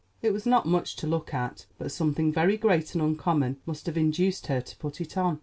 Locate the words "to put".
4.59-4.99